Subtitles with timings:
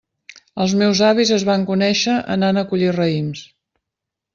[0.65, 3.49] Els meus avis es van conèixer anant a collir raïms.